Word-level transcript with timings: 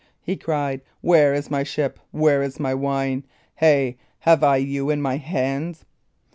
he 0.23 0.35
cried. 0.35 0.81
"Where 1.01 1.31
is 1.31 1.51
my 1.51 1.61
ship? 1.61 1.99
Where 2.09 2.41
is 2.41 2.59
my 2.59 2.73
wine? 2.73 3.23
Hey! 3.57 3.97
have 4.21 4.43
I 4.43 4.57
you 4.57 4.89
in 4.89 4.99
my 4.99 5.17
hands? 5.17 5.85